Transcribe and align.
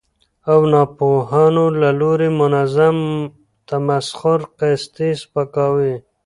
او 0.51 0.59
ناپوهانو 0.73 1.65
له 1.81 1.89
لوري 1.99 2.29
منظم 2.39 2.97
تمسخر، 3.69 4.39
قصدي 4.57 5.09
سپکاوي، 5.21 5.95